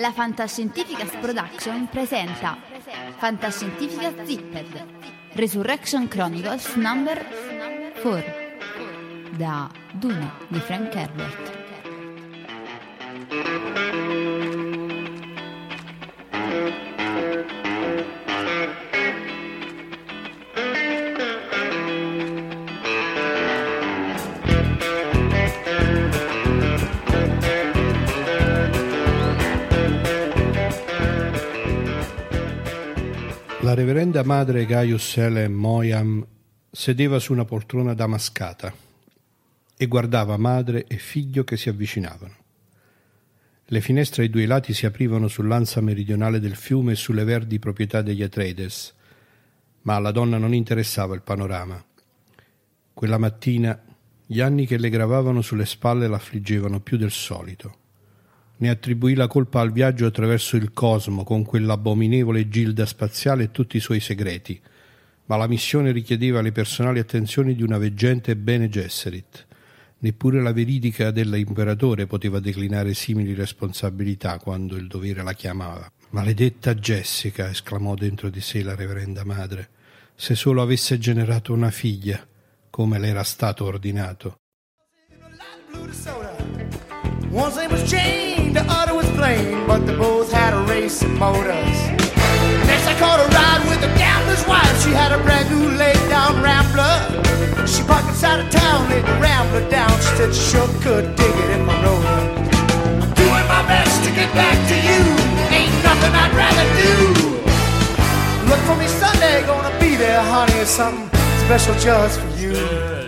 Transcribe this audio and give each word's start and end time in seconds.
La 0.00 0.12
Fantascientificas 0.14 1.10
Production 1.20 1.86
presenta 1.88 2.56
Fantascientificas 3.18 4.14
Zipped 4.24 4.64
Resurrection 5.34 6.08
Chronicles 6.08 6.74
Number 6.76 7.22
4 8.02 8.24
da 9.36 9.70
Dune 9.92 10.30
di 10.48 10.58
Frank 10.60 10.94
Herbert. 10.94 11.49
Reverenda 33.80 34.22
madre 34.24 34.66
Gaius 34.66 35.16
Helen 35.16 35.54
Moyam 35.54 36.22
sedeva 36.70 37.18
su 37.18 37.32
una 37.32 37.46
poltrona 37.46 37.94
damascata 37.94 38.70
e 39.74 39.86
guardava 39.86 40.36
madre 40.36 40.84
e 40.86 40.98
figlio 40.98 41.44
che 41.44 41.56
si 41.56 41.70
avvicinavano. 41.70 42.34
Le 43.64 43.80
finestre 43.80 44.24
ai 44.24 44.28
due 44.28 44.44
lati 44.44 44.74
si 44.74 44.84
aprivano 44.84 45.28
sull'ansa 45.28 45.80
meridionale 45.80 46.40
del 46.40 46.56
fiume 46.56 46.92
e 46.92 46.96
sulle 46.96 47.24
verdi 47.24 47.58
proprietà 47.58 48.02
degli 48.02 48.22
Atreides, 48.22 48.92
ma 49.82 49.94
alla 49.94 50.10
donna 50.10 50.36
non 50.36 50.52
interessava 50.52 51.14
il 51.14 51.22
panorama. 51.22 51.82
Quella 52.92 53.16
mattina 53.16 53.82
gli 54.26 54.40
anni 54.42 54.66
che 54.66 54.76
le 54.76 54.90
gravavano 54.90 55.40
sulle 55.40 55.64
spalle 55.64 56.06
l'affliggevano 56.06 56.80
più 56.80 56.98
del 56.98 57.12
solito. 57.12 57.78
Ne 58.60 58.68
attribuì 58.68 59.14
la 59.14 59.26
colpa 59.26 59.60
al 59.60 59.72
viaggio 59.72 60.04
attraverso 60.04 60.56
il 60.56 60.72
cosmo 60.74 61.24
con 61.24 61.44
quell'abominevole 61.44 62.46
gilda 62.50 62.84
spaziale 62.84 63.44
e 63.44 63.50
tutti 63.50 63.78
i 63.78 63.80
suoi 63.80 64.00
segreti, 64.00 64.60
ma 65.26 65.36
la 65.36 65.48
missione 65.48 65.92
richiedeva 65.92 66.42
le 66.42 66.52
personali 66.52 66.98
attenzioni 66.98 67.54
di 67.54 67.62
una 67.62 67.78
veggente 67.78 68.36
Bene 68.36 68.68
Gesserit. 68.68 69.46
Neppure 70.00 70.42
la 70.42 70.52
veridica 70.52 71.10
dell'imperatore 71.10 72.06
poteva 72.06 72.38
declinare 72.38 72.92
simili 72.92 73.32
responsabilità 73.32 74.38
quando 74.38 74.76
il 74.76 74.88
dovere 74.88 75.22
la 75.22 75.32
chiamava. 75.32 75.90
Maledetta 76.10 76.74
Jessica, 76.74 77.48
esclamò 77.48 77.94
dentro 77.94 78.28
di 78.28 78.42
sé 78.42 78.62
la 78.62 78.74
reverenda 78.74 79.24
madre, 79.24 79.70
se 80.14 80.34
solo 80.34 80.60
avesse 80.60 80.98
generato 80.98 81.54
una 81.54 81.70
figlia, 81.70 82.26
come 82.68 82.98
le 82.98 83.08
era 83.08 83.22
stato 83.22 83.64
ordinato. 83.64 84.36
One's 87.30 87.54
name 87.56 87.70
was 87.70 87.88
Jane, 87.88 88.52
the 88.52 88.64
other 88.68 88.92
was 88.92 89.08
plain, 89.10 89.64
but 89.64 89.86
they 89.86 89.94
both 89.94 90.32
had 90.32 90.52
a 90.52 90.66
race 90.66 91.00
of 91.02 91.10
motors. 91.10 91.78
Next 92.66 92.86
I 92.90 92.96
caught 92.98 93.22
a 93.22 93.28
ride 93.30 93.62
with 93.70 93.86
a 93.86 93.92
gambler's 93.96 94.44
wife. 94.48 94.82
She 94.82 94.90
had 94.90 95.12
a 95.12 95.22
brand 95.22 95.46
new 95.48 95.78
laid 95.78 95.94
down 96.10 96.42
rambler. 96.42 96.90
She 97.68 97.84
parked 97.84 98.08
inside 98.08 98.40
of 98.40 98.50
town, 98.50 98.90
laid 98.90 99.06
the 99.06 99.14
rambler 99.22 99.62
down. 99.70 99.90
She 100.02 100.10
said 100.18 100.34
she 100.34 100.42
sure 100.50 100.66
could 100.82 101.14
dig 101.14 101.30
it 101.30 101.50
if 101.54 101.68
I 101.70 101.76
rode. 101.86 102.04
I'm 102.98 103.14
doing 103.14 103.46
my 103.46 103.62
best 103.62 104.02
to 104.02 104.10
get 104.10 104.26
back 104.34 104.58
to 104.66 104.74
you. 104.74 105.00
Ain't 105.54 105.76
nothing 105.86 106.10
I'd 106.10 106.34
rather 106.34 106.66
do. 106.82 106.94
Look 108.50 108.58
for 108.66 108.74
me 108.74 108.88
Sunday, 108.88 109.46
gonna 109.46 109.70
be 109.78 109.94
there, 109.94 110.20
honey. 110.20 110.64
Something 110.64 111.08
special 111.46 111.78
just 111.78 112.18
for 112.18 112.30
you. 112.42 112.99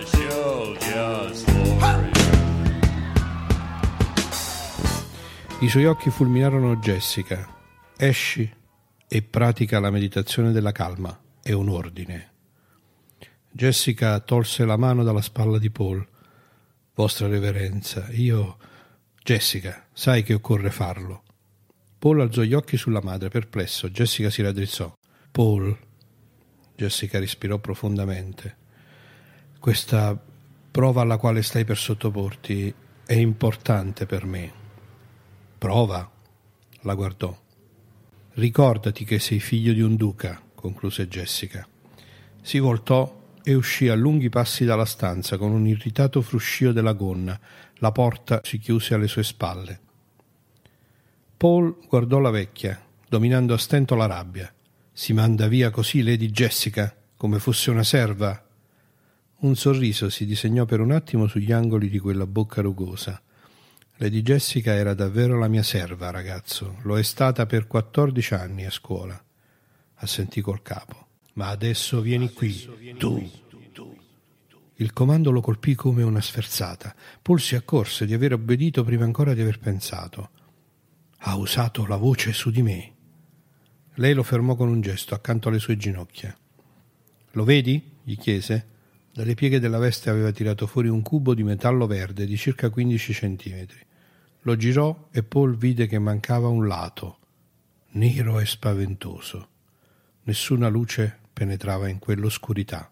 I 5.63 5.69
suoi 5.69 5.87
occhi 5.87 6.11
fulminarono 6.11 6.75
Jessica. 6.79 7.57
Esci 7.97 8.53
e 9.07 9.23
pratica 9.23 9.79
la 9.79 9.93
meditazione 9.93 10.51
della 10.51 10.73
calma. 10.73 11.17
È 11.41 11.53
un 11.53 11.69
ordine. 11.69 12.31
Jessica 13.49 14.19
tolse 14.19 14.65
la 14.65 14.77
mano 14.77 15.05
dalla 15.05 15.21
spalla 15.21 15.59
di 15.59 15.71
Paul. 15.71 16.05
Vostra 16.95 17.29
Reverenza, 17.29 18.09
io. 18.11 18.59
Jessica, 19.23 19.87
sai 19.93 20.25
che 20.25 20.35
occorre 20.35 20.73
farlo. 20.73 21.23
Paul 21.97 22.23
alzò 22.23 22.43
gli 22.43 22.55
occhi 22.55 22.77
sulla 22.77 23.01
madre, 23.01 23.29
perplesso. 23.29 23.89
Jessica 23.89 24.31
si 24.31 24.43
raddrizzò. 24.43 24.93
Paul. 25.31 25.79
Jessica 26.75 27.21
respirò 27.21 27.59
profondamente. 27.59 28.57
Questa 29.61 30.21
prova 30.73 31.03
alla 31.03 31.19
quale 31.19 31.43
stai 31.43 31.65
per 31.65 31.79
sottoporti 31.79 32.75
è 33.07 33.15
importante 33.15 34.07
per 34.07 34.25
me. 34.25 34.62
Prova, 35.63 36.11
la 36.81 36.95
guardò. 36.95 37.41
Ricordati 38.33 39.05
che 39.05 39.21
sei 39.21 39.39
figlio 39.39 39.73
di 39.73 39.81
un 39.81 39.95
duca, 39.95 40.43
concluse 40.57 41.07
Jessica. 41.07 41.65
Si 42.41 42.59
voltò 42.59 43.37
e 43.45 43.55
uscì 43.55 43.87
a 43.87 43.95
lunghi 43.95 44.29
passi 44.29 44.65
dalla 44.65 44.85
stanza 44.85 45.39
con 45.39 45.53
un 45.53 45.65
irritato 45.69 46.21
fruscio 46.21 46.73
della 46.73 46.95
gonna. 46.95 47.39
La 47.75 47.93
porta 47.93 48.41
si 48.43 48.59
chiuse 48.59 48.95
alle 48.95 49.07
sue 49.07 49.23
spalle. 49.23 49.81
Paul 51.37 51.79
guardò 51.87 52.19
la 52.19 52.31
vecchia, 52.31 52.85
dominando 53.09 53.55
a 53.55 53.59
stento 53.59 53.95
la 53.95 54.07
rabbia. 54.07 54.53
Si 54.93 55.13
manda 55.13 55.47
via 55.47 55.71
così 55.71 56.03
Lady 56.03 56.31
Jessica, 56.31 56.93
come 57.17 57.39
fosse 57.39 57.71
una 57.71 57.85
serva. 57.85 58.45
Un 59.37 59.55
sorriso 59.55 60.11
si 60.11 60.27
disegnò 60.27 60.65
per 60.65 60.81
un 60.81 60.91
attimo 60.91 61.29
sugli 61.29 61.53
angoli 61.53 61.89
di 61.89 62.01
quella 62.01 62.27
bocca 62.27 62.63
rugosa. 62.63 63.23
Lady 63.97 64.23
Jessica 64.23 64.75
era 64.75 64.95
davvero 64.95 65.39
la 65.39 65.49
mia 65.49 65.63
serva, 65.63 66.11
ragazzo. 66.11 66.79
Lo 66.83 66.99
è 66.99 67.03
stata 67.03 67.47
per 67.47 67.67
quattordici 67.67 68.35
anni 68.35 68.65
a 68.65 68.71
scuola. 68.71 69.23
Assentì 69.97 70.41
col 70.41 70.63
capo. 70.63 71.07
Ma 71.35 71.49
adesso 71.49 72.01
vieni 72.01 72.33
qui, 72.33 72.97
tu. 72.99 73.31
Il 74.77 74.93
comando 74.93 75.31
lo 75.31 75.41
colpì 75.41 75.75
come 75.75 76.03
una 76.03 76.21
sferzata. 76.21 76.95
Paul 77.21 77.41
si 77.41 77.55
accorse 77.55 78.05
di 78.05 78.15
aver 78.15 78.33
obbedito 78.33 78.83
prima 78.83 79.05
ancora 79.05 79.35
di 79.35 79.41
aver 79.41 79.59
pensato. 79.59 80.31
Ha 81.19 81.37
usato 81.37 81.87
la 81.87 81.97
voce 81.97 82.33
su 82.33 82.51
di 82.51 82.63
me. 82.63 82.93
Lei 83.95 84.15
lo 84.15 84.23
fermò 84.23 84.57
con 84.57 84.69
un 84.69 84.81
gesto 84.81 85.15
accanto 85.15 85.49
alle 85.49 85.61
sue 85.61 85.77
ginocchia. 85.77 86.37
Lo 87.33 87.45
vedi? 87.45 87.91
gli 88.03 88.17
chiese. 88.17 88.72
Dalle 89.15 89.35
pieghe 89.35 89.61
della 89.61 89.77
veste 89.77 90.09
aveva 90.09 90.31
tirato 90.31 90.67
fuori 90.67 90.89
un 90.89 91.03
cubo 91.03 91.35
di 91.35 91.43
metallo 91.43 91.87
verde 91.87 92.25
di 92.25 92.39
circa 92.39 92.71
15 92.71 93.13
centimetri. 93.13 93.79
Lo 94.41 94.57
girò 94.57 95.09
e 95.11 95.23
Paul 95.23 95.55
vide 95.55 95.87
che 95.87 95.99
mancava 95.99 96.49
un 96.49 96.67
lato, 96.67 97.19
nero 97.91 98.41
e 98.41 98.47
spaventoso. 98.47 99.49
Nessuna 100.23 100.69
luce 100.69 101.19
penetrava 101.31 101.89
in 101.89 101.99
quell'oscurità. 101.99 102.91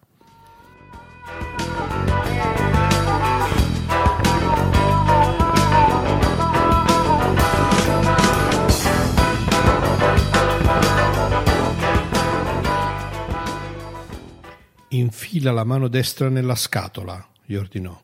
Infila 15.01 15.51
la 15.51 15.63
mano 15.63 15.87
destra 15.87 16.29
nella 16.29 16.53
scatola, 16.53 17.27
gli 17.43 17.55
ordinò. 17.55 17.99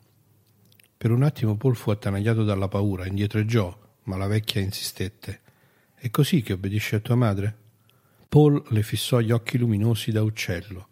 Per 0.96 1.12
un 1.12 1.22
attimo 1.22 1.56
Paul 1.56 1.76
fu 1.76 1.92
attanagliato 1.92 2.42
dalla 2.42 2.66
paura, 2.66 3.06
indietreggiò, 3.06 3.72
ma 4.04 4.16
la 4.16 4.26
vecchia 4.26 4.60
insistette. 4.60 5.40
È 5.94 6.10
così 6.10 6.42
che 6.42 6.54
obbedisci 6.54 6.96
a 6.96 6.98
tua 6.98 7.14
madre? 7.14 7.56
Paul 8.28 8.64
le 8.70 8.82
fissò 8.82 9.20
gli 9.20 9.30
occhi 9.30 9.58
luminosi 9.58 10.10
da 10.10 10.22
uccello. 10.22 10.88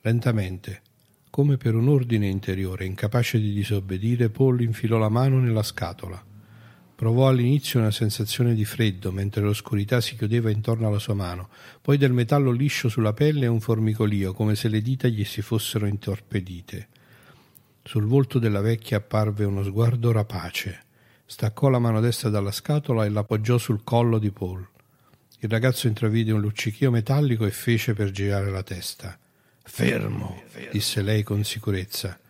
Lentamente, 0.00 0.80
come 1.28 1.58
per 1.58 1.74
un 1.74 1.88
ordine 1.88 2.26
interiore, 2.26 2.86
incapace 2.86 3.38
di 3.38 3.52
disobbedire, 3.52 4.30
Paul 4.30 4.62
infilò 4.62 4.96
la 4.96 5.10
mano 5.10 5.38
nella 5.38 5.62
scatola. 5.62 6.29
Provò 7.00 7.28
all'inizio 7.28 7.80
una 7.80 7.90
sensazione 7.90 8.52
di 8.52 8.66
freddo 8.66 9.10
mentre 9.10 9.40
l'oscurità 9.40 10.02
si 10.02 10.16
chiudeva 10.16 10.50
intorno 10.50 10.86
alla 10.86 10.98
sua 10.98 11.14
mano, 11.14 11.48
poi 11.80 11.96
del 11.96 12.12
metallo 12.12 12.50
liscio 12.50 12.90
sulla 12.90 13.14
pelle 13.14 13.46
e 13.46 13.48
un 13.48 13.62
formicolio, 13.62 14.34
come 14.34 14.54
se 14.54 14.68
le 14.68 14.82
dita 14.82 15.08
gli 15.08 15.24
si 15.24 15.40
fossero 15.40 15.86
intorpedite. 15.86 16.88
Sul 17.82 18.04
volto 18.04 18.38
della 18.38 18.60
vecchia 18.60 18.98
apparve 18.98 19.46
uno 19.46 19.62
sguardo 19.62 20.12
rapace. 20.12 20.82
Staccò 21.24 21.70
la 21.70 21.78
mano 21.78 22.00
destra 22.00 22.28
dalla 22.28 22.52
scatola 22.52 23.06
e 23.06 23.08
l'appoggiò 23.08 23.56
sul 23.56 23.82
collo 23.82 24.18
di 24.18 24.30
Paul. 24.30 24.68
Il 25.38 25.48
ragazzo 25.48 25.86
intravide 25.86 26.32
un 26.32 26.42
luccichio 26.42 26.90
metallico 26.90 27.46
e 27.46 27.50
fece 27.50 27.94
per 27.94 28.10
girare 28.10 28.50
la 28.50 28.62
testa. 28.62 29.18
Fermo, 29.62 30.42
disse 30.70 31.00
lei 31.00 31.22
con 31.22 31.44
sicurezza. 31.44 32.20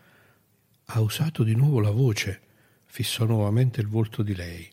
Ha 0.85 1.01
usato 1.01 1.43
di 1.43 1.57
nuovo 1.57 1.81
la 1.81 1.91
voce 1.91 2.43
fissò 2.91 3.25
nuovamente 3.25 3.81
il 3.81 3.87
volto 3.87 4.25
di 4.25 4.35
lei. 4.35 4.69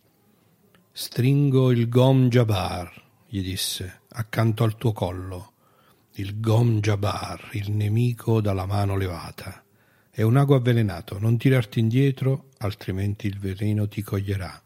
Stringo 0.92 1.70
il 1.72 1.88
Gom 1.88 2.30
Jabbar, 2.30 2.92
gli 3.28 3.44
disse, 3.44 4.02
accanto 4.10 4.64
al 4.64 4.76
tuo 4.76 4.92
collo. 4.92 5.54
Il 6.14 6.40
Gom 6.40 6.80
Jabbar, 6.80 7.50
il 7.52 7.70
nemico 7.72 8.42
dalla 8.42 8.66
mano 8.66 8.98
levata. 8.98 9.64
È 10.10 10.24
un 10.24 10.36
ago 10.36 10.56
avvelenato, 10.56 11.20
non 11.20 11.38
tirarti 11.38 11.80
indietro, 11.80 12.50
altrimenti 12.58 13.28
il 13.28 13.38
veleno 13.38 13.88
ti 13.88 14.02
coglierà. 14.02 14.64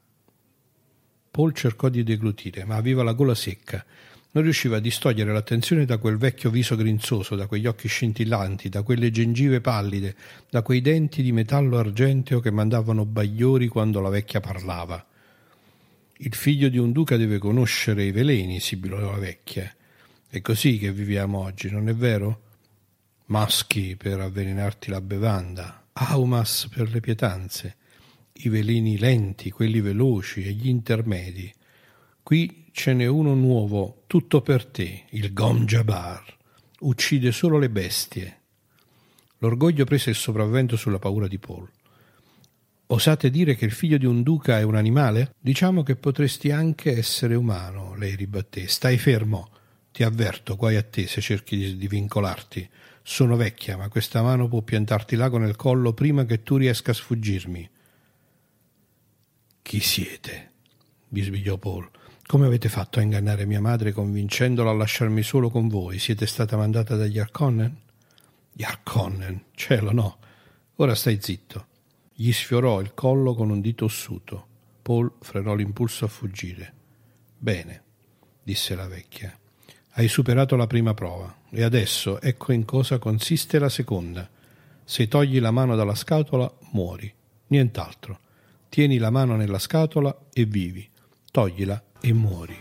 Paul 1.30 1.54
cercò 1.54 1.90
di 1.90 2.04
deglutire, 2.04 2.64
ma 2.64 2.78
aveva 2.78 3.04
la 3.04 3.14
gola 3.14 3.36
secca 3.36 3.86
non 4.34 4.44
riusciva 4.44 4.78
a 4.78 4.80
distogliere 4.80 5.34
l'attenzione 5.34 5.86
da 5.86 5.98
quel 5.98 6.18
vecchio 6.18 6.50
viso 6.50 6.76
grinzoso, 6.76 7.36
da 7.36 7.48
quegli 7.48 7.68
occhi 7.68 7.88
scintillanti, 7.88 8.70
da 8.70 8.82
quelle 8.82 9.12
gengive 9.12 9.60
pallide, 9.60 10.16
da 10.50 10.62
quei 10.62 10.80
denti 10.82 11.22
di 11.22 11.34
metallo 11.34 11.78
argenteo 11.78 12.40
che 12.40 12.52
mandavano 12.52 13.06
bagliori 13.06 13.68
quando 13.68 14.00
la 14.00 14.10
vecchia 14.10 14.40
parlava. 14.40 15.06
Il 16.18 16.34
figlio 16.34 16.70
di 16.70 16.78
un 16.78 16.92
duca 16.92 17.18
deve 17.18 17.40
conoscere 17.40 18.04
i 18.04 18.12
veleni, 18.12 18.60
sibilò 18.60 19.00
la 19.00 19.18
vecchia. 19.18 19.74
È 20.30 20.40
così 20.40 20.78
che 20.78 20.94
viviamo 20.94 21.40
oggi, 21.40 21.70
non 21.70 21.90
è 21.90 21.96
vero? 21.96 22.42
Maschi 23.26 23.98
per 23.98 24.20
avvelenarti 24.20 24.92
la 24.92 25.02
bevanda, 25.02 25.88
aumas 25.94 26.70
per 26.74 26.90
le 26.90 27.02
pietanze, 27.02 27.76
i 28.34 28.50
veleni 28.50 28.98
lenti, 28.98 29.50
quelli 29.50 29.82
veloci 29.82 30.46
e 30.46 30.52
gli 30.52 30.70
intermedi. 30.70 31.52
Qui 32.24 32.61
ce 32.72 32.94
n'è 32.94 33.06
uno 33.06 33.34
nuovo, 33.34 34.04
tutto 34.08 34.42
per 34.42 34.66
te, 34.66 35.04
il 35.10 35.34
Gom. 35.34 35.66
Uccide 36.80 37.32
solo 37.32 37.58
le 37.58 37.70
bestie. 37.70 38.40
L'orgoglio 39.40 39.86
prese 39.86 40.10
il 40.10 40.16
sopravvento 40.16 40.76
sulla 40.78 41.00
paura 41.00 41.28
di 41.28 41.38
Paul. 41.38 41.70
Osate 42.88 43.30
dire 43.30 43.56
che 43.56 43.66
il 43.66 43.72
figlio 43.72 43.98
di 43.98 44.06
un 44.06 44.22
duca 44.22 44.60
è 44.60 44.64
un 44.64 44.76
animale? 44.76 45.34
Diciamo 45.40 45.82
che 45.82 45.96
potresti 45.96 46.52
anche 46.52 46.98
essere 46.98 47.36
umano, 47.36 47.96
lei 47.96 48.16
ribatté. 48.16 48.68
Stai 48.68 48.98
fermo. 48.98 49.50
Ti 49.92 50.04
avverto, 50.04 50.56
guai 50.56 50.76
a 50.76 50.84
te 50.84 51.08
se 51.08 51.22
cerchi 51.22 51.58
di, 51.58 51.78
di 51.78 51.88
vincolarti. 51.88 52.70
Sono 53.04 53.36
vecchia, 53.36 53.78
ma 53.78 53.90
questa 53.90 54.22
mano 54.22 54.48
può 54.48 54.62
piantarti 54.62 55.16
l'ago 55.16 55.38
nel 55.38 55.56
collo 55.56 55.94
prima 55.94 56.26
che 56.26 56.44
tu 56.44 56.58
riesca 56.58 56.92
a 56.92 56.96
sfuggirmi. 56.96 57.70
Chi 59.62 59.80
siete? 59.80 60.52
bisbigliò 61.08 61.58
Paul. 61.58 61.90
Come 62.32 62.46
avete 62.46 62.70
fatto 62.70 63.00
a 63.00 63.02
ingannare 63.02 63.46
mia 63.46 63.60
madre 63.60 63.92
convincendola 63.92 64.70
a 64.70 64.74
lasciarmi 64.74 65.22
solo 65.22 65.50
con 65.50 65.68
voi? 65.68 66.00
Siete 66.00 66.26
stata 66.26 66.56
mandata 66.56 66.96
dagli 66.96 67.20
Arconnen? 67.20 67.78
Gli 68.54 68.64
Arconnen? 68.64 69.48
Cielo, 69.54 69.92
no. 69.92 70.18
Ora 70.76 70.96
stai 70.96 71.18
zitto. 71.20 71.66
Gli 72.14 72.32
sfiorò 72.32 72.80
il 72.80 72.94
collo 72.94 73.34
con 73.34 73.50
un 73.50 73.60
dito 73.60 73.84
ossuto. 73.84 74.48
Paul 74.82 75.12
frenò 75.20 75.56
l'impulso 75.56 76.06
a 76.06 76.08
fuggire. 76.08 76.74
Bene, 77.38 77.84
disse 78.42 78.76
la 78.76 78.88
vecchia. 78.88 79.38
Hai 79.96 80.08
superato 80.08 80.56
la 80.56 80.68
prima 80.68 80.94
prova 80.94 81.36
e 81.50 81.64
adesso 81.64 82.22
ecco 82.22 82.54
in 82.54 82.64
cosa 82.64 82.98
consiste 82.98 83.60
la 83.60 83.68
seconda. 83.68 84.30
Se 84.86 85.10
togli 85.10 85.42
la 85.42 85.52
mano 85.52 85.76
dalla 85.76 85.96
scatola, 85.96 86.50
muori. 86.72 87.14
Nient'altro. 87.48 88.20
Tieni 88.70 89.00
la 89.00 89.10
mano 89.10 89.36
nella 89.36 89.60
scatola 89.60 90.18
e 90.32 90.46
vivi. 90.46 90.90
Toglila 91.30 91.84
e 92.02 92.14
muori. 92.14 92.58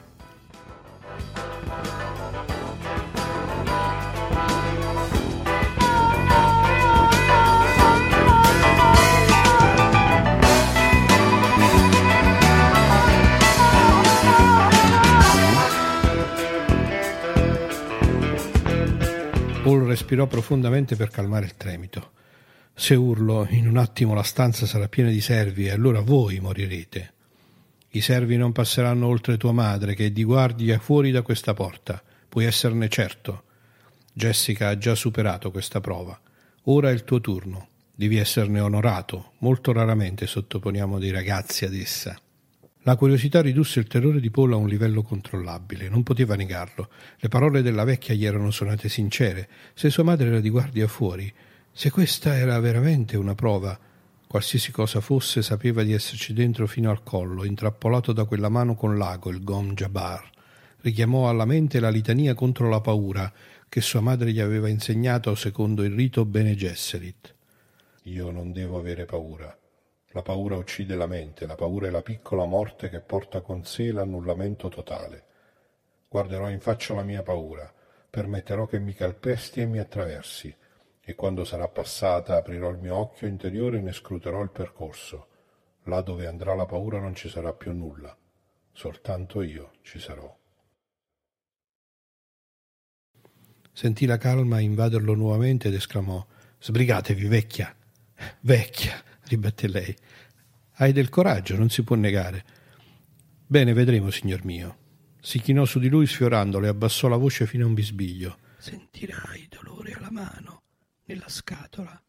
Paul 19.62 19.84
respirò 19.84 20.26
profondamente 20.26 20.96
per 20.96 21.10
calmare 21.10 21.44
il 21.44 21.56
tremito. 21.56 22.12
Se 22.74 22.94
urlo, 22.94 23.46
in 23.50 23.68
un 23.68 23.76
attimo 23.76 24.14
la 24.14 24.22
stanza 24.22 24.66
sarà 24.66 24.88
piena 24.88 25.10
di 25.10 25.20
servi 25.20 25.66
e 25.66 25.70
allora 25.70 26.00
voi 26.00 26.40
morirete. 26.40 27.12
I 27.92 28.00
servi 28.00 28.36
non 28.36 28.52
passeranno 28.52 29.06
oltre 29.06 29.36
tua 29.36 29.50
madre, 29.50 29.94
che 29.94 30.06
è 30.06 30.10
di 30.10 30.22
guardia 30.22 30.78
fuori 30.78 31.10
da 31.10 31.22
questa 31.22 31.54
porta. 31.54 32.00
Puoi 32.28 32.44
esserne 32.44 32.88
certo. 32.88 33.42
Jessica 34.12 34.68
ha 34.68 34.78
già 34.78 34.94
superato 34.94 35.50
questa 35.50 35.80
prova. 35.80 36.18
Ora 36.64 36.90
è 36.90 36.92
il 36.92 37.02
tuo 37.02 37.20
turno. 37.20 37.68
Devi 37.92 38.16
esserne 38.16 38.60
onorato. 38.60 39.32
Molto 39.38 39.72
raramente 39.72 40.28
sottoponiamo 40.28 41.00
dei 41.00 41.10
ragazzi 41.10 41.64
ad 41.64 41.74
essa. 41.74 42.16
La 42.84 42.94
curiosità 42.94 43.42
ridusse 43.42 43.80
il 43.80 43.88
terrore 43.88 44.20
di 44.20 44.30
Paul 44.30 44.52
a 44.52 44.56
un 44.56 44.68
livello 44.68 45.02
controllabile. 45.02 45.88
Non 45.88 46.04
poteva 46.04 46.36
negarlo. 46.36 46.90
Le 47.18 47.28
parole 47.28 47.60
della 47.60 47.84
vecchia 47.84 48.14
gli 48.14 48.24
erano 48.24 48.52
suonate 48.52 48.88
sincere. 48.88 49.48
Se 49.74 49.90
sua 49.90 50.04
madre 50.04 50.28
era 50.28 50.40
di 50.40 50.48
guardia 50.48 50.86
fuori, 50.86 51.30
se 51.72 51.90
questa 51.90 52.36
era 52.36 52.58
veramente 52.60 53.16
una 53.16 53.34
prova, 53.34 53.78
Qualsiasi 54.30 54.70
cosa 54.70 55.00
fosse, 55.00 55.42
sapeva 55.42 55.82
di 55.82 55.92
esserci 55.92 56.32
dentro 56.32 56.68
fino 56.68 56.88
al 56.88 57.02
collo, 57.02 57.44
intrappolato 57.44 58.12
da 58.12 58.26
quella 58.26 58.48
mano 58.48 58.76
con 58.76 58.96
l'ago, 58.96 59.28
il 59.28 59.42
Gom 59.42 59.74
Jabbar. 59.74 60.30
Richiamò 60.82 61.28
alla 61.28 61.44
mente 61.44 61.80
la 61.80 61.88
litania 61.88 62.34
contro 62.34 62.68
la 62.68 62.80
paura 62.80 63.32
che 63.68 63.80
sua 63.80 63.98
madre 64.00 64.30
gli 64.30 64.38
aveva 64.38 64.68
insegnato 64.68 65.34
secondo 65.34 65.82
il 65.82 65.96
rito 65.96 66.24
Bene 66.24 66.54
Gesserit. 66.54 67.34
Io 68.04 68.30
non 68.30 68.52
devo 68.52 68.78
avere 68.78 69.04
paura. 69.04 69.52
La 70.10 70.22
paura 70.22 70.54
uccide 70.54 70.94
la 70.94 71.08
mente, 71.08 71.44
la 71.44 71.56
paura 71.56 71.88
è 71.88 71.90
la 71.90 72.02
piccola 72.02 72.44
morte 72.44 72.88
che 72.88 73.00
porta 73.00 73.40
con 73.40 73.64
sé 73.64 73.90
l'annullamento 73.90 74.68
totale. 74.68 75.24
Guarderò 76.06 76.48
in 76.48 76.60
faccia 76.60 76.94
la 76.94 77.02
mia 77.02 77.24
paura, 77.24 77.68
permetterò 78.08 78.66
che 78.66 78.78
mi 78.78 78.94
calpesti 78.94 79.60
e 79.60 79.66
mi 79.66 79.80
attraversi, 79.80 80.54
e 81.10 81.14
quando 81.14 81.44
sarà 81.44 81.66
passata 81.68 82.36
aprirò 82.36 82.70
il 82.70 82.78
mio 82.78 82.96
occhio 82.96 83.26
interiore 83.26 83.78
e 83.78 83.82
ne 83.82 83.92
scruterò 83.92 84.42
il 84.42 84.50
percorso. 84.50 85.26
Là 85.84 86.00
dove 86.02 86.26
andrà 86.26 86.54
la 86.54 86.66
paura 86.66 87.00
non 87.00 87.14
ci 87.14 87.28
sarà 87.28 87.52
più 87.52 87.72
nulla, 87.72 88.16
soltanto 88.72 89.42
io 89.42 89.72
ci 89.82 89.98
sarò. 89.98 90.38
Sentì 93.72 94.06
la 94.06 94.18
calma 94.18 94.60
invaderlo 94.60 95.14
nuovamente 95.14 95.68
ed 95.68 95.74
esclamò 95.74 96.24
Sbrigatevi, 96.60 97.26
vecchia. 97.26 97.74
Vecchia, 98.40 99.02
ribatté 99.24 99.66
lei. 99.66 99.96
Hai 100.74 100.92
del 100.92 101.08
coraggio, 101.08 101.56
non 101.56 101.70
si 101.70 101.82
può 101.82 101.96
negare. 101.96 102.44
Bene, 103.46 103.72
vedremo, 103.72 104.10
signor 104.10 104.44
mio. 104.44 104.76
Si 105.20 105.40
chinò 105.40 105.64
su 105.64 105.78
di 105.78 105.88
lui 105.88 106.06
sfiorandolo 106.06 106.66
e 106.66 106.68
abbassò 106.68 107.08
la 107.08 107.16
voce 107.16 107.46
fino 107.46 107.64
a 107.64 107.68
un 107.68 107.74
bisbiglio. 107.74 108.38
Sentirai 108.58 109.48
dolore 109.48 109.92
alla 109.92 110.10
mano, 110.10 110.62
nella 111.10 111.28
scatola, 111.28 112.00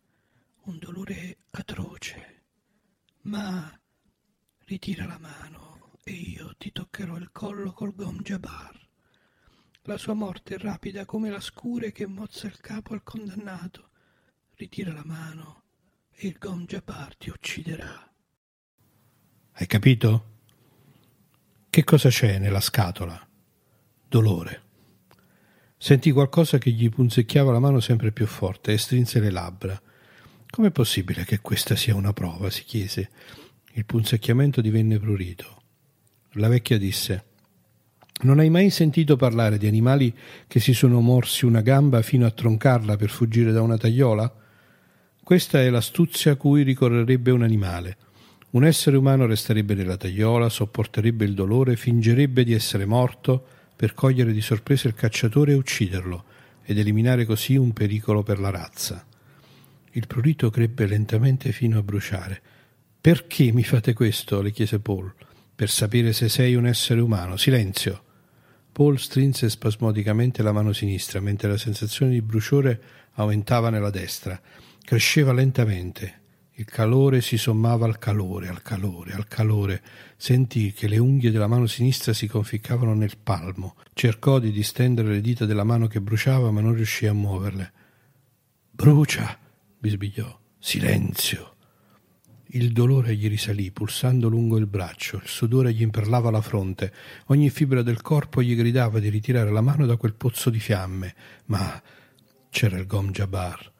un 0.65 0.77
dolore 0.77 1.37
atroce. 1.51 2.43
Ma 3.21 3.79
ritira 4.65 5.07
la 5.07 5.17
mano 5.17 5.97
e 6.03 6.11
io 6.11 6.53
ti 6.55 6.71
toccherò 6.71 7.17
il 7.17 7.31
collo 7.31 7.71
col 7.71 7.95
Gom 7.95 8.21
Jabbar. 8.21 8.89
La 9.83 9.97
sua 9.97 10.13
morte 10.13 10.53
è 10.53 10.57
rapida 10.59 11.05
come 11.05 11.31
la 11.31 11.39
scure 11.39 11.91
che 11.91 12.05
mozza 12.05 12.45
il 12.45 12.59
capo 12.59 12.93
al 12.93 13.01
condannato. 13.01 13.89
Ritira 14.53 14.93
la 14.93 15.03
mano 15.03 15.63
e 16.11 16.27
il 16.27 16.37
Gom 16.37 16.65
Jabbar 16.65 17.15
ti 17.15 17.31
ucciderà. 17.31 18.07
Hai 19.53 19.65
capito? 19.65 20.25
Che 21.71 21.83
cosa 21.83 22.09
c'è 22.09 22.37
nella 22.37 22.61
scatola? 22.61 23.27
Dolore. 24.07 24.69
Sentì 25.83 26.11
qualcosa 26.11 26.59
che 26.59 26.69
gli 26.69 26.91
punzecchiava 26.91 27.51
la 27.51 27.57
mano 27.57 27.79
sempre 27.79 28.11
più 28.11 28.27
forte 28.27 28.71
e 28.71 28.77
strinse 28.77 29.19
le 29.19 29.31
labbra. 29.31 29.81
Com'è 30.47 30.69
possibile 30.69 31.25
che 31.25 31.39
questa 31.39 31.75
sia 31.75 31.95
una 31.95 32.13
prova? 32.13 32.51
si 32.51 32.65
chiese. 32.65 33.09
Il 33.73 33.85
punzecchiamento 33.85 34.61
divenne 34.61 34.99
prurito. 34.99 35.63
La 36.33 36.49
vecchia 36.49 36.77
disse 36.77 37.23
Non 38.21 38.37
hai 38.37 38.51
mai 38.51 38.69
sentito 38.69 39.15
parlare 39.15 39.57
di 39.57 39.65
animali 39.65 40.15
che 40.45 40.59
si 40.59 40.75
sono 40.75 41.01
morsi 41.01 41.45
una 41.45 41.61
gamba 41.61 42.03
fino 42.03 42.27
a 42.27 42.31
troncarla 42.31 42.95
per 42.95 43.09
fuggire 43.09 43.51
da 43.51 43.63
una 43.63 43.77
tagliola? 43.77 44.31
Questa 45.23 45.61
è 45.61 45.69
l'astuzia 45.71 46.33
a 46.33 46.35
cui 46.35 46.61
ricorrerebbe 46.61 47.31
un 47.31 47.41
animale. 47.41 47.97
Un 48.51 48.65
essere 48.65 48.97
umano 48.97 49.25
resterebbe 49.25 49.73
nella 49.73 49.97
tagliola, 49.97 50.47
sopporterebbe 50.47 51.25
il 51.25 51.33
dolore, 51.33 51.75
fingerebbe 51.75 52.43
di 52.43 52.53
essere 52.53 52.85
morto 52.85 53.60
per 53.81 53.95
cogliere 53.95 54.31
di 54.31 54.41
sorpresa 54.41 54.87
il 54.87 54.93
cacciatore 54.93 55.53
e 55.53 55.55
ucciderlo, 55.55 56.23
ed 56.63 56.77
eliminare 56.77 57.25
così 57.25 57.55
un 57.55 57.73
pericolo 57.73 58.21
per 58.21 58.37
la 58.37 58.51
razza. 58.51 59.03
Il 59.93 60.05
prurito 60.05 60.51
crebbe 60.51 60.85
lentamente 60.85 61.51
fino 61.51 61.79
a 61.79 61.81
bruciare. 61.81 62.39
Perché 63.01 63.51
mi 63.51 63.63
fate 63.63 63.93
questo? 63.93 64.39
le 64.39 64.51
chiese 64.51 64.77
Paul. 64.77 65.11
Per 65.55 65.67
sapere 65.67 66.13
se 66.13 66.29
sei 66.29 66.53
un 66.53 66.67
essere 66.67 67.01
umano. 67.01 67.37
Silenzio. 67.37 68.03
Paul 68.71 68.99
strinse 68.99 69.49
spasmodicamente 69.49 70.43
la 70.43 70.51
mano 70.51 70.73
sinistra, 70.73 71.19
mentre 71.19 71.49
la 71.49 71.57
sensazione 71.57 72.11
di 72.11 72.21
bruciore 72.21 72.79
aumentava 73.13 73.71
nella 73.71 73.89
destra. 73.89 74.39
Cresceva 74.83 75.33
lentamente. 75.33 76.20
Il 76.55 76.65
calore 76.65 77.21
si 77.21 77.37
sommava 77.37 77.85
al 77.85 77.97
calore, 77.97 78.49
al 78.49 78.61
calore, 78.61 79.13
al 79.13 79.27
calore. 79.27 79.81
Sentì 80.17 80.73
che 80.73 80.87
le 80.87 80.97
unghie 80.97 81.31
della 81.31 81.47
mano 81.47 81.65
sinistra 81.65 82.13
si 82.13 82.27
conficcavano 82.27 82.93
nel 82.93 83.17
palmo. 83.21 83.75
Cercò 83.93 84.37
di 84.37 84.51
distendere 84.51 85.09
le 85.09 85.21
dita 85.21 85.45
della 85.45 85.63
mano 85.63 85.87
che 85.87 86.01
bruciava, 86.01 86.51
ma 86.51 86.61
non 86.61 86.73
riuscì 86.73 87.07
a 87.07 87.13
muoverle. 87.13 87.71
Brucia, 88.69 89.37
bisbigliò. 89.77 90.39
Silenzio. 90.59 91.55
Il 92.53 92.73
dolore 92.73 93.15
gli 93.15 93.29
risalì, 93.29 93.71
pulsando 93.71 94.27
lungo 94.27 94.57
il 94.57 94.67
braccio, 94.67 95.17
il 95.17 95.27
sudore 95.27 95.73
gli 95.73 95.81
imperlava 95.81 96.29
la 96.29 96.41
fronte, 96.41 96.93
ogni 97.27 97.49
fibra 97.49 97.81
del 97.81 98.01
corpo 98.01 98.43
gli 98.43 98.55
gridava 98.57 98.99
di 98.99 99.07
ritirare 99.07 99.51
la 99.51 99.61
mano 99.61 99.85
da 99.85 99.95
quel 99.95 100.15
pozzo 100.15 100.49
di 100.49 100.59
fiamme, 100.59 101.15
ma 101.45 101.81
c'era 102.49 102.77
il 102.77 102.87
Gom 102.87 103.11
Jabbar. 103.11 103.70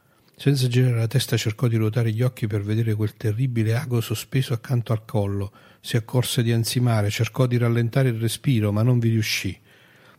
Senza 0.42 0.68
girare 0.68 0.98
la 0.98 1.06
testa 1.06 1.38
cercò 1.38 1.68
di 1.68 1.76
ruotare 1.76 2.12
gli 2.12 2.24
occhi 2.24 2.48
per 2.48 2.64
vedere 2.64 2.96
quel 2.96 3.16
terribile 3.16 3.76
ago 3.76 4.02
sospeso 4.02 4.54
accanto 4.54 4.92
al 4.92 5.06
collo. 5.06 5.52
Si 5.82 5.98
accorse 5.98 6.42
di 6.42 6.52
ansimare, 6.52 7.12
cercò 7.12 7.46
di 7.46 7.58
rallentare 7.58 8.10
il 8.10 8.20
respiro, 8.20 8.72
ma 8.72 8.82
non 8.82 8.98
vi 8.98 9.10
riuscì. 9.10 9.56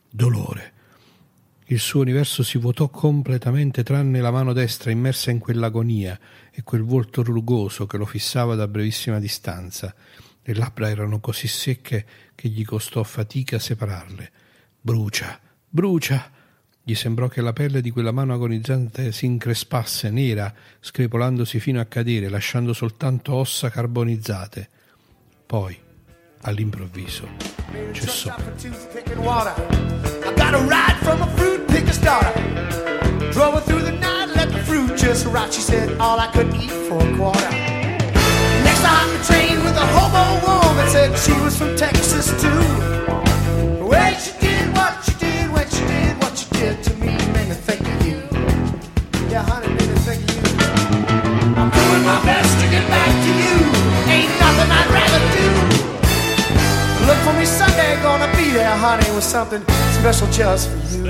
Dolore. 0.08 0.72
Il 1.64 1.80
suo 1.80 2.02
universo 2.02 2.44
si 2.44 2.56
vuotò 2.58 2.88
completamente 2.88 3.82
tranne 3.82 4.20
la 4.20 4.30
mano 4.30 4.52
destra 4.52 4.92
immersa 4.92 5.32
in 5.32 5.40
quell'agonia 5.40 6.16
e 6.52 6.62
quel 6.62 6.84
volto 6.84 7.24
rugoso 7.24 7.86
che 7.86 7.96
lo 7.96 8.06
fissava 8.06 8.54
da 8.54 8.68
brevissima 8.68 9.18
distanza. 9.18 9.92
Le 10.40 10.54
labbra 10.54 10.88
erano 10.88 11.18
così 11.18 11.48
secche 11.48 12.06
che 12.36 12.46
gli 12.48 12.64
costò 12.64 13.02
fatica 13.02 13.58
separarle. 13.58 14.30
Brucia, 14.80 15.40
brucia! 15.68 16.41
Gli 16.84 16.94
sembrò 16.96 17.28
che 17.28 17.40
la 17.40 17.52
pelle 17.52 17.80
di 17.80 17.90
quella 17.90 18.10
mano 18.10 18.34
agonizzante 18.34 19.12
si 19.12 19.24
increspasse 19.24 20.10
nera, 20.10 20.52
screpolandosi 20.80 21.60
fino 21.60 21.80
a 21.80 21.84
cadere, 21.84 22.28
lasciando 22.28 22.72
soltanto 22.72 23.34
ossa 23.34 23.70
carbonizzate. 23.70 24.68
Poi, 25.46 25.78
all'improvviso, 26.40 27.28
cessò. 27.92 28.34
Drove 33.30 33.54
her 33.54 33.62
I 38.84 39.22
train 39.24 39.62
with 39.62 39.76
a 39.76 39.86
hobo 39.86 40.46
woman, 40.46 40.88
said 40.90 41.16
she 41.16 41.32
was 41.40 41.56
from 41.56 41.76
Texas 41.76 42.28
too. 42.42 42.91
Honey, 58.92 59.10
with 59.14 59.24
something 59.24 59.62
special 59.98 60.28
just 60.28 60.68
for 60.68 60.96
you. 60.96 61.06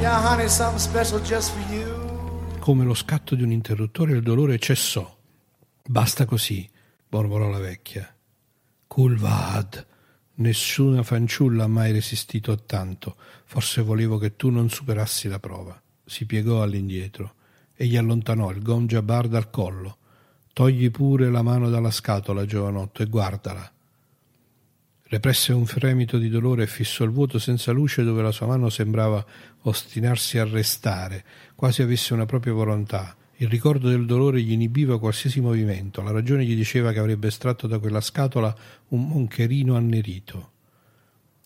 Yeah, 0.00 0.20
honey, 0.20 0.48
something 0.48 0.78
special 0.78 1.20
just 1.20 1.52
for 1.52 1.74
you. 1.74 2.58
Come 2.58 2.84
lo 2.84 2.94
scatto 2.94 3.34
di 3.34 3.42
un 3.42 3.50
interruttore 3.50 4.12
il 4.12 4.22
dolore 4.22 4.58
cessò. 4.58 5.16
Basta 5.82 6.26
così, 6.26 6.68
mormorò 7.08 7.48
la 7.48 7.58
vecchia. 7.58 8.14
Kulvad, 8.86 9.86
nessuna 10.34 11.02
fanciulla 11.02 11.64
ha 11.64 11.68
mai 11.68 11.92
resistito 11.92 12.52
a 12.52 12.58
tanto. 12.58 13.16
Forse 13.44 13.80
volevo 13.80 14.18
che 14.18 14.36
tu 14.36 14.50
non 14.50 14.68
superassi 14.68 15.28
la 15.28 15.38
prova. 15.38 15.80
Si 16.04 16.26
piegò 16.26 16.62
all'indietro 16.62 17.34
e 17.74 17.86
gli 17.86 17.96
allontanò 17.96 18.50
il 18.50 18.62
gongia 18.62 19.00
bar 19.00 19.28
dal 19.28 19.48
collo. 19.48 19.96
Togli 20.52 20.90
pure 20.90 21.30
la 21.30 21.42
mano 21.42 21.70
dalla 21.70 21.90
scatola, 21.90 22.44
giovanotto, 22.44 23.02
e 23.02 23.06
guardala. 23.06 23.72
Represse 25.10 25.52
un 25.52 25.66
fremito 25.66 26.18
di 26.18 26.28
dolore 26.28 26.62
e 26.62 26.66
fissò 26.68 27.02
il 27.02 27.10
vuoto 27.10 27.40
senza 27.40 27.72
luce 27.72 28.04
dove 28.04 28.22
la 28.22 28.30
sua 28.30 28.46
mano 28.46 28.68
sembrava 28.68 29.26
ostinarsi 29.62 30.38
a 30.38 30.44
restare, 30.44 31.24
quasi 31.56 31.82
avesse 31.82 32.14
una 32.14 32.26
propria 32.26 32.52
volontà. 32.52 33.16
Il 33.38 33.48
ricordo 33.48 33.88
del 33.88 34.06
dolore 34.06 34.40
gli 34.40 34.52
inibiva 34.52 35.00
qualsiasi 35.00 35.40
movimento, 35.40 36.00
la 36.00 36.12
ragione 36.12 36.44
gli 36.44 36.54
diceva 36.54 36.92
che 36.92 37.00
avrebbe 37.00 37.26
estratto 37.26 37.66
da 37.66 37.80
quella 37.80 38.00
scatola 38.00 38.56
un 38.90 39.08
moncherino 39.08 39.74
annerito. 39.74 40.52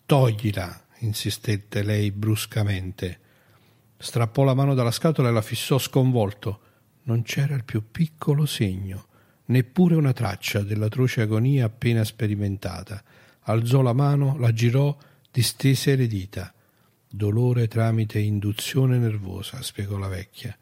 Toglila, 0.05 0.85
insistette 0.99 1.81
lei 1.81 2.11
bruscamente. 2.11 3.19
Strappò 3.97 4.43
la 4.43 4.53
mano 4.53 4.75
dalla 4.75 4.91
scatola 4.91 5.29
e 5.29 5.31
la 5.31 5.41
fissò 5.41 5.79
sconvolto. 5.79 6.59
Non 7.05 7.23
c'era 7.23 7.55
il 7.55 7.63
più 7.63 7.81
piccolo 7.89 8.45
segno, 8.45 9.07
neppure 9.45 9.95
una 9.95 10.13
traccia 10.13 10.61
dell'atroce 10.61 11.21
agonia 11.21 11.65
appena 11.65 12.03
sperimentata. 12.03 13.03
Alzò 13.47 13.81
la 13.81 13.93
mano, 13.93 14.37
la 14.39 14.51
girò, 14.51 14.95
distese 15.31 15.95
le 15.95 16.07
dita. 16.07 16.53
Dolore 17.07 17.67
tramite 17.67 18.19
induzione 18.19 18.97
nervosa, 18.97 19.61
spiegò 19.61 19.97
la 19.97 20.07
vecchia. 20.07 20.55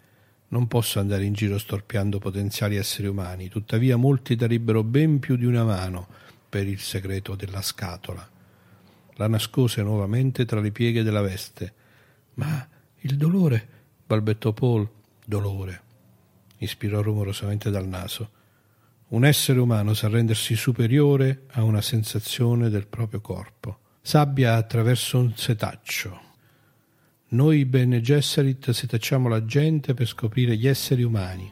Non 0.50 0.68
posso 0.68 1.00
andare 1.00 1.24
in 1.24 1.34
giro 1.34 1.58
storpiando 1.58 2.20
potenziali 2.20 2.76
esseri 2.76 3.08
umani, 3.08 3.48
tuttavia 3.48 3.96
molti 3.96 4.36
darebbero 4.36 4.84
ben 4.84 5.20
più 5.20 5.36
di 5.36 5.46
una 5.46 5.64
mano 5.64 6.08
per 6.50 6.68
il 6.68 6.80
segreto 6.80 7.36
della 7.36 7.62
scatola. 7.62 8.30
La 9.16 9.28
nascose 9.28 9.82
nuovamente 9.82 10.46
tra 10.46 10.60
le 10.60 10.72
pieghe 10.72 11.04
della 11.04 11.22
veste. 11.22 11.74
Ma 12.36 12.68
il 12.98 13.16
dolore, 13.16 13.68
balbettò 14.06 14.52
Paul. 14.52 14.88
Dolore. 15.26 15.82
Ispirò 16.58 17.02
rumorosamente 17.02 17.70
dal 17.70 17.88
naso. 17.88 18.30
Un 19.14 19.26
essere 19.26 19.60
umano 19.60 19.94
sa 19.94 20.08
rendersi 20.08 20.56
superiore 20.56 21.44
a 21.52 21.64
una 21.64 21.82
sensazione 21.82 22.70
del 22.70 22.88
proprio 22.88 23.22
corpo. 23.22 23.78
Sabbia 24.02 24.56
attraverso 24.56 25.20
un 25.20 25.34
setaccio. 25.36 26.20
Noi 27.30 27.64
Bene 27.66 28.02
Gesserit 28.02 28.72
setacciamo 28.72 29.30
la 29.30 29.46
gente 29.46 29.94
per 29.94 30.08
scoprire 30.08 30.58
gli 30.58 30.68
esseri 30.68 31.04
umani. 31.04 31.52